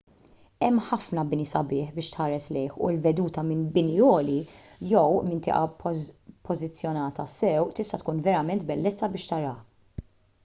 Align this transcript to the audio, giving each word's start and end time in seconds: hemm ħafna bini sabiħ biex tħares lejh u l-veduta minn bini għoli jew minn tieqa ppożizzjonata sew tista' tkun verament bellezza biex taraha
hemm 0.65 0.77
ħafna 0.85 1.23
bini 1.31 1.43
sabiħ 1.49 1.89
biex 1.97 2.07
tħares 2.13 2.47
lejh 2.55 2.79
u 2.85 2.87
l-veduta 2.93 3.43
minn 3.49 3.59
bini 3.75 3.99
għoli 4.05 4.37
jew 4.93 5.03
minn 5.27 5.43
tieqa 5.47 5.61
ppożizzjonata 5.75 7.27
sew 7.35 7.67
tista' 7.81 7.99
tkun 8.05 8.23
verament 8.29 8.65
bellezza 8.73 9.11
biex 9.17 9.33
taraha 9.35 10.07